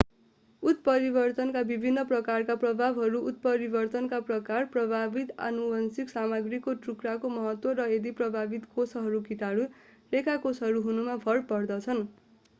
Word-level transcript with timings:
उत्परिवर्तनका 0.63 1.61
विभिन्न 1.71 2.03
प्रकारका 2.11 2.53
प्रभावहरू 2.61 3.19
उत्परिवर्तनका 3.31 4.19
प्रकार 4.29 4.65
प्रभावित 4.71 5.33
आनुवंशिक 5.49 6.09
सामग्रीको 6.09 6.73
टुक्राको 6.87 7.31
महत्त्व 7.31 7.73
र 7.81 7.87
यदि 7.91 8.15
प्रभावित 8.21 8.65
कोषहरू 8.75 9.21
कीटाणुरेखा 9.29 10.35
कोषहरू 10.47 10.81
हुनुमा 10.81 11.15
भर 11.27 11.45
पर्दछन्। 11.53 12.03